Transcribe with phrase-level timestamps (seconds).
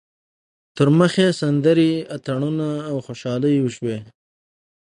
[0.75, 3.97] تر مخ یې سندرې، اتڼونه او خوشحالۍ وشوې.